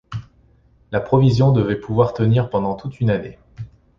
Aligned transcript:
La 0.91 0.99
provision 0.99 1.51
devait 1.51 1.79
pouvoir 1.79 2.15
tenir 2.15 2.49
pendant 2.49 2.73
toute 2.73 3.01
une 3.01 3.11
année. 3.11 3.37